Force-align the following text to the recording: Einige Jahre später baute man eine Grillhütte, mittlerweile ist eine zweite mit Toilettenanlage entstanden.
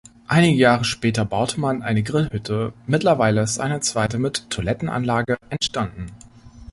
Einige 0.27 0.57
Jahre 0.59 0.83
später 0.83 1.25
baute 1.25 1.59
man 1.59 1.83
eine 1.83 2.01
Grillhütte, 2.01 2.73
mittlerweile 2.87 3.43
ist 3.43 3.59
eine 3.59 3.81
zweite 3.81 4.17
mit 4.17 4.49
Toilettenanlage 4.49 5.37
entstanden. 5.51 6.07